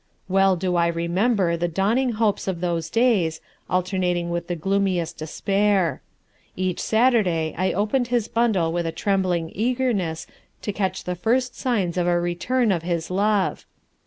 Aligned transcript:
Well 0.27 0.55
do 0.55 0.77
I 0.77 0.87
remember 0.87 1.55
the 1.55 1.67
dawning 1.67 2.13
hopes 2.13 2.47
of 2.47 2.59
those 2.59 2.89
days, 2.89 3.39
alternating 3.69 4.31
with 4.31 4.47
the 4.47 4.55
gloomiest 4.55 5.15
despair. 5.19 6.01
Each 6.55 6.79
Saturday 6.81 7.53
I 7.55 7.71
opened 7.71 8.07
his 8.07 8.27
bundle 8.27 8.73
with 8.73 8.87
a 8.87 8.91
trembling 8.91 9.51
eagerness 9.53 10.25
to 10.63 10.73
catch 10.73 11.03
the 11.03 11.13
first 11.13 11.53
signs 11.55 11.97
of 11.97 12.07
a 12.07 12.19
return 12.19 12.71
of 12.71 12.81
his 12.81 13.11
love. 13.11 13.67